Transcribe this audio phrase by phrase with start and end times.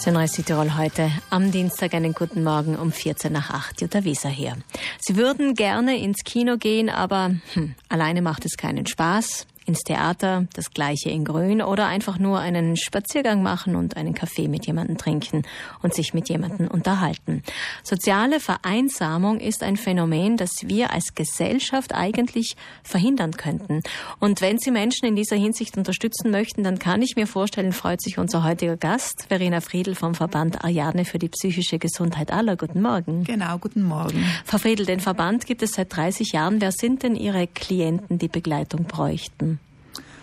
[0.00, 3.80] Sunrise Südtirol heute am Dienstag einen guten Morgen um 14 nach 8.
[3.80, 4.56] Jutta Wieser hier.
[5.00, 10.46] Sie würden gerne ins Kino gehen, aber hm, alleine macht es keinen Spaß ins Theater,
[10.54, 14.96] das gleiche in Grün oder einfach nur einen Spaziergang machen und einen Kaffee mit jemandem
[14.96, 15.42] trinken
[15.82, 17.42] und sich mit jemandem unterhalten.
[17.84, 23.82] Soziale Vereinsamung ist ein Phänomen, das wir als Gesellschaft eigentlich verhindern könnten.
[24.18, 28.00] Und wenn Sie Menschen in dieser Hinsicht unterstützen möchten, dann kann ich mir vorstellen, freut
[28.00, 32.56] sich unser heutiger Gast, Verena Friedl vom Verband Ariadne für die psychische Gesundheit aller.
[32.56, 33.24] Guten Morgen.
[33.24, 34.24] Genau, guten Morgen.
[34.44, 36.60] Frau Friedl, den Verband gibt es seit 30 Jahren.
[36.60, 39.57] Wer sind denn Ihre Klienten, die Begleitung bräuchten?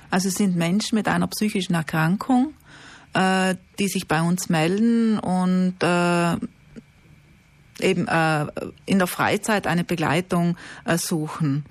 [0.09, 2.53] Also es sind Menschen mit einer psychischen Erkrankung,
[3.13, 6.35] äh, die sich bei uns melden und äh,
[7.79, 8.47] eben äh,
[8.85, 11.65] in der Freizeit eine Begleitung äh, suchen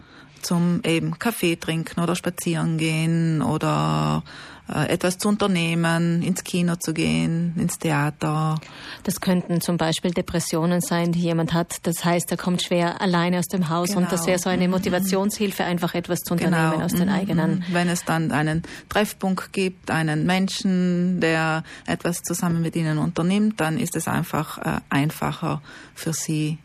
[0.44, 4.22] zum eben Kaffee trinken oder spazieren gehen oder
[4.66, 8.58] äh, etwas zu unternehmen, ins Kino zu gehen, ins Theater.
[9.02, 11.86] Das könnten zum Beispiel Depressionen sein, die jemand hat.
[11.86, 14.00] Das heißt, er kommt schwer alleine aus dem Haus genau.
[14.00, 14.28] und das genau.
[14.28, 14.72] wäre so eine mhm.
[14.72, 16.84] Motivationshilfe, einfach etwas zu unternehmen genau.
[16.84, 17.14] aus den mhm.
[17.14, 17.64] eigenen.
[17.72, 23.78] Wenn es dann einen Treffpunkt gibt, einen Menschen, der etwas zusammen mit ihnen unternimmt, dann
[23.78, 25.60] ist es einfach äh, einfacher
[25.94, 26.58] für sie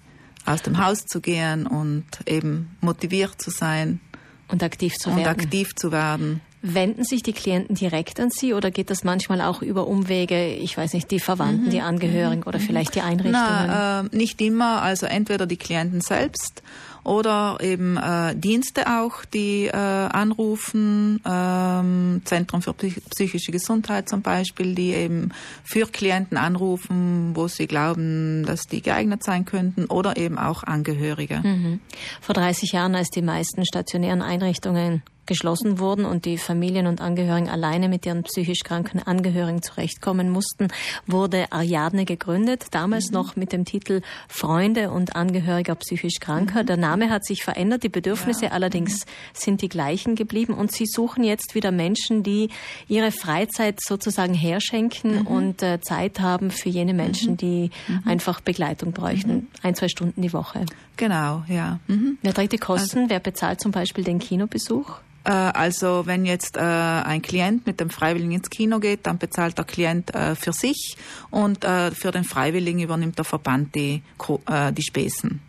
[0.49, 3.99] aus dem Haus zu gehen und eben motiviert zu sein.
[4.47, 5.19] Und aktiv zu werden.
[5.19, 6.41] Und aktiv zu werden.
[6.61, 10.75] Wenden sich die Klienten direkt an Sie oder geht das manchmal auch über Umwege, ich
[10.75, 11.69] weiß nicht, die Verwandten, mhm.
[11.69, 12.63] die Angehörigen oder mhm.
[12.63, 13.37] vielleicht die Einrichtungen?
[13.37, 16.63] Na, äh, nicht immer, also entweder die Klienten selbst
[17.03, 24.75] oder eben äh, Dienste auch, die äh, anrufen, ähm, Zentrum für psychische Gesundheit zum Beispiel,
[24.75, 25.31] die eben
[25.63, 31.41] für Klienten anrufen, wo sie glauben, dass die geeignet sein könnten oder eben auch Angehörige.
[31.43, 31.79] Mhm.
[32.21, 37.49] Vor 30 Jahren, als die meisten stationären Einrichtungen geschlossen wurden und die Familien und Angehörigen
[37.49, 40.67] alleine mit ihren psychisch kranken Angehörigen zurechtkommen mussten,
[41.07, 43.13] wurde Ariadne gegründet, damals mhm.
[43.13, 46.63] noch mit dem Titel Freunde und Angehöriger psychisch Kranker.
[46.63, 46.67] Mhm.
[46.67, 48.51] Der Name hat sich verändert, die Bedürfnisse ja.
[48.51, 49.09] allerdings mhm.
[49.33, 52.49] sind die gleichen geblieben und sie suchen jetzt wieder Menschen, die
[52.87, 55.27] ihre Freizeit sozusagen herschenken mhm.
[55.27, 57.37] und äh, Zeit haben für jene Menschen, mhm.
[57.37, 58.01] die mhm.
[58.05, 60.65] einfach Begleitung bräuchten, ein, zwei Stunden die Woche.
[60.97, 61.79] Genau, ja.
[62.21, 62.99] Wer trägt die Kosten?
[62.99, 64.99] Also, Wer bezahlt zum Beispiel den Kinobesuch?
[65.23, 69.57] Äh, also wenn jetzt äh, ein Klient mit dem Freiwilligen ins Kino geht, dann bezahlt
[69.57, 70.95] der Klient äh, für sich
[71.29, 74.01] und äh, für den Freiwilligen übernimmt der Verband die,
[74.47, 75.41] äh, die Spesen.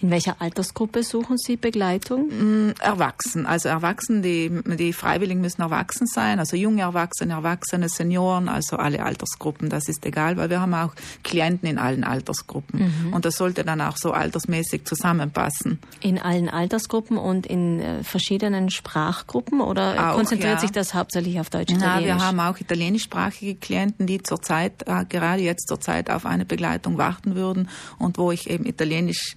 [0.00, 2.28] In welcher Altersgruppe suchen Sie Begleitung?
[2.28, 8.48] Mm, erwachsen, also Erwachsene, die, die Freiwilligen müssen erwachsen sein, also junge Erwachsene, Erwachsene, Senioren,
[8.48, 13.12] also alle Altersgruppen, das ist egal, weil wir haben auch Klienten in allen Altersgruppen mhm.
[13.12, 15.78] und das sollte dann auch so altersmäßig zusammenpassen.
[16.00, 20.60] In allen Altersgruppen und in äh, verschiedenen Sprachgruppen oder auch, konzentriert ja.
[20.60, 21.72] sich das hauptsächlich auf Deutsch?
[21.72, 26.98] Ja, wir haben auch italienischsprachige Klienten, die zurzeit, äh, gerade jetzt zurzeit auf eine Begleitung
[26.98, 27.68] warten würden
[27.98, 29.36] und wo ich eben Italienisch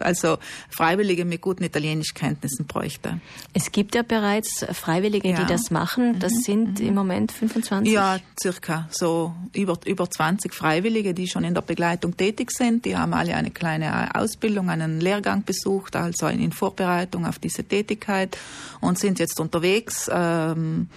[0.00, 0.38] also
[0.68, 3.20] Freiwillige mit guten Italienischkenntnissen bräuchte.
[3.52, 5.40] Es gibt ja bereits Freiwillige, ja.
[5.40, 6.18] die das machen.
[6.18, 6.40] Das mhm.
[6.40, 6.88] sind mhm.
[6.88, 7.92] im Moment 25?
[7.92, 12.84] Ja, circa so über, über 20 Freiwillige, die schon in der Begleitung tätig sind.
[12.84, 18.36] Die haben alle eine kleine Ausbildung, einen Lehrgang besucht, also in Vorbereitung auf diese Tätigkeit
[18.80, 20.88] und sind jetzt unterwegs, ähm,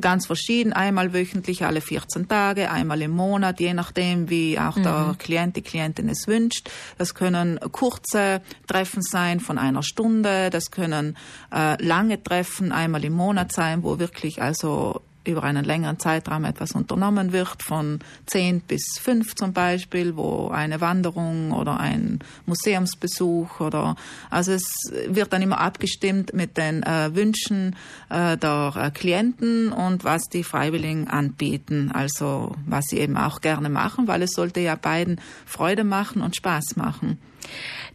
[0.00, 4.82] ganz verschieden, einmal wöchentlich, alle 14 Tage, einmal im Monat, je nachdem, wie auch mhm.
[4.84, 6.70] der Klient, die Klientin es wünscht.
[6.96, 7.58] Das können
[8.04, 11.16] kurze Treffen sein von einer Stunde, das können
[11.52, 16.72] äh, lange Treffen einmal im Monat sein, wo wirklich also über einen längeren Zeitraum etwas
[16.72, 23.96] unternommen wird, von zehn bis fünf zum Beispiel, wo eine Wanderung oder ein Museumsbesuch oder
[24.28, 24.64] also es
[25.08, 27.74] wird dann immer abgestimmt mit den äh, Wünschen
[28.10, 33.70] äh, der äh, Klienten und was die Freiwilligen anbieten, also was sie eben auch gerne
[33.70, 37.18] machen, weil es sollte ja beiden Freude machen und Spaß machen.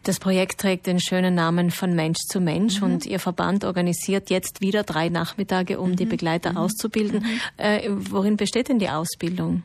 [0.04, 2.84] Das Projekt trägt den schönen Namen von Mensch zu Mensch mhm.
[2.86, 5.96] und Ihr Verband organisiert jetzt wieder drei Nachmittage, um mhm.
[5.98, 6.58] die Begleiter mhm.
[6.58, 7.20] auszubilden.
[7.22, 7.40] Mhm.
[7.58, 9.64] Äh, worin besteht denn die Ausbildung?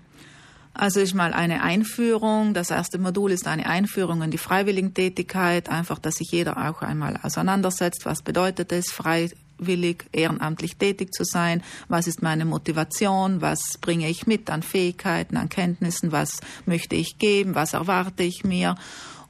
[0.75, 2.53] Also ist mal eine Einführung.
[2.53, 5.69] Das erste Modul ist eine Einführung in die Freiwilligentätigkeit.
[5.69, 8.04] Einfach, dass sich jeder auch einmal auseinandersetzt.
[8.04, 11.63] Was bedeutet es, freiwillig, ehrenamtlich tätig zu sein?
[11.87, 13.41] Was ist meine Motivation?
[13.41, 16.10] Was bringe ich mit an Fähigkeiten, an Kenntnissen?
[16.10, 17.54] Was möchte ich geben?
[17.54, 18.75] Was erwarte ich mir?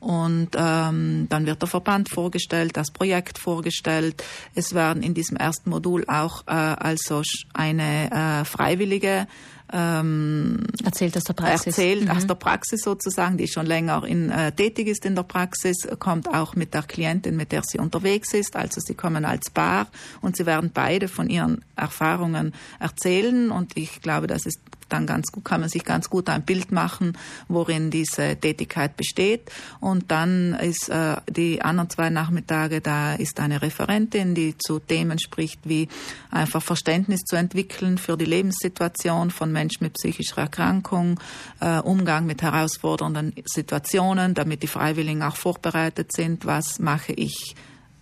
[0.04, 4.22] Und ähm, dann wird der Verband vorgestellt, das Projekt vorgestellt.
[4.54, 7.22] Es werden in diesem ersten Modul auch äh, also
[7.54, 9.26] eine äh, freiwillige
[9.72, 11.66] ähm, erzählt aus der Praxis.
[11.66, 12.10] Erzählt mhm.
[12.10, 16.28] aus der Praxis sozusagen, die schon länger in, äh, tätig ist in der Praxis, kommt
[16.28, 18.56] auch mit der Klientin, mit der sie unterwegs ist.
[18.56, 19.86] Also sie kommen als Paar
[20.20, 25.32] und sie werden beide von ihren Erfahrungen erzählen und ich glaube, das ist dann ganz
[25.32, 27.16] gut, kann man sich ganz gut ein Bild machen,
[27.48, 29.50] worin diese Tätigkeit besteht.
[29.80, 35.18] Und dann ist äh, die anderen zwei Nachmittage, da ist eine Referentin, die zu Themen
[35.18, 35.88] spricht, wie
[36.30, 41.18] einfach Verständnis zu entwickeln für die Lebenssituation von Menschen mit psychischer Erkrankung,
[41.60, 47.54] äh, Umgang mit herausfordernden Situationen, damit die Freiwilligen auch vorbereitet sind, was mache ich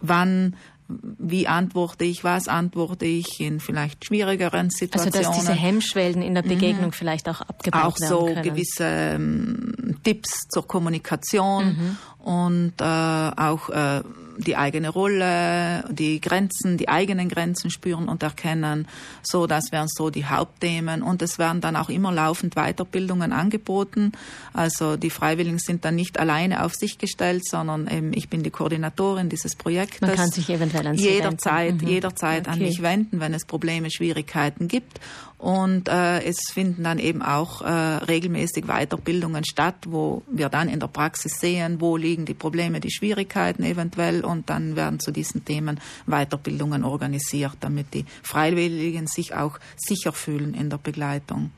[0.02, 0.56] wann,
[0.88, 5.16] wie antworte ich, was antworte ich in vielleicht schwierigeren Situationen.
[5.16, 6.92] Also dass diese Hemmschwellen in der Begegnung mhm.
[6.92, 12.26] vielleicht auch abgebaut auch werden Auch so gewisse ähm, Tipps zur Kommunikation mhm.
[12.26, 14.02] und äh, auch äh,
[14.38, 18.88] die eigene Rolle, die Grenzen, die eigenen Grenzen spüren und erkennen.
[19.22, 21.02] So, das wären so die Hauptthemen.
[21.02, 24.12] Und es werden dann auch immer laufend Weiterbildungen angeboten.
[24.52, 28.50] Also die Freiwilligen sind dann nicht alleine auf sich gestellt, sondern eben ich bin die
[28.50, 30.00] Koordinatorin dieses Projektes.
[30.00, 31.88] Man kann sich eventuell an Sie jederzeit, wenden.
[31.88, 32.52] jederzeit mhm.
[32.52, 32.60] okay.
[32.60, 35.00] an mich wenden, wenn es Probleme, Schwierigkeiten gibt.
[35.42, 40.78] Und äh, es finden dann eben auch äh, regelmäßig Weiterbildungen statt, wo wir dann in
[40.78, 44.24] der Praxis sehen, wo liegen die Probleme, die Schwierigkeiten eventuell.
[44.24, 50.54] Und dann werden zu diesen Themen Weiterbildungen organisiert, damit die Freiwilligen sich auch sicher fühlen
[50.54, 51.50] in der Begleitung.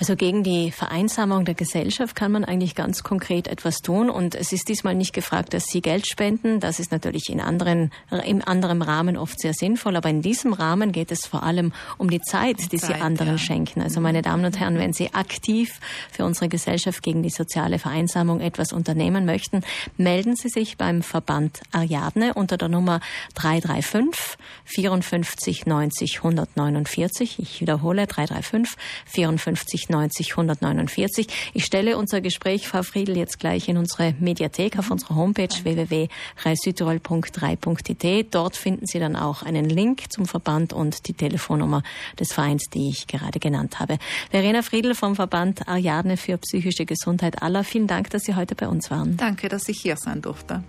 [0.00, 4.10] Also gegen die Vereinsamung der Gesellschaft kann man eigentlich ganz konkret etwas tun.
[4.10, 6.58] Und es ist diesmal nicht gefragt, dass Sie Geld spenden.
[6.58, 7.92] Das ist natürlich in anderen,
[8.26, 9.94] im anderen Rahmen oft sehr sinnvoll.
[9.94, 13.00] Aber in diesem Rahmen geht es vor allem um die Zeit, die, die Zeit, Sie
[13.20, 13.82] anderen schenken.
[13.82, 15.78] Also meine Damen und Herren, wenn Sie aktiv
[16.10, 19.62] für unsere Gesellschaft gegen die soziale Vereinsamung etwas unternehmen möchten,
[19.96, 23.00] melden Sie sich beim Verband Ariadne unter der Nummer
[23.34, 27.38] 335 54 90 149.
[27.38, 28.76] Ich wiederhole 335
[29.06, 31.26] 54 90 149.
[31.54, 38.34] Ich stelle unser Gespräch, Frau Friedl, jetzt gleich in unsere Mediathek auf unserer Homepage www.reissüdtirol.3.it.
[38.34, 41.82] Dort finden Sie dann auch einen Link zum Verband und die Telefonnummer
[42.18, 43.98] des Vereins, die ich gerade genannt habe.
[44.30, 47.64] Verena Friedl vom Verband Ariadne für psychische Gesundheit aller.
[47.64, 49.16] Vielen Dank, dass Sie heute bei uns waren.
[49.16, 50.62] Danke, dass ich hier sein durfte.